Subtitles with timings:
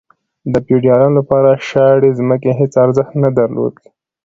[0.53, 3.73] د فیوډالانو لپاره شاړې ځمکې هیڅ ارزښت نه درلود.